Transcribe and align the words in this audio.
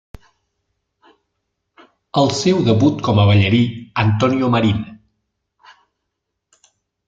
El 2.23 2.33
seu 2.39 2.65
debut 2.69 3.05
com 3.09 3.23
a 3.23 3.27
ballarí 3.33 3.61
Antonio 4.07 4.53
Marín. 4.59 4.83